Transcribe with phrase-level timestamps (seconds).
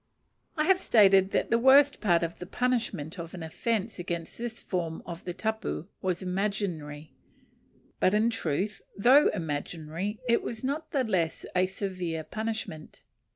[0.57, 4.59] I have stated that the worst part of the punishment of an offence against this
[4.59, 7.13] form of the tapu was imaginary;
[7.99, 13.03] but in truth, though imaginary, it was not the less a severe punishment.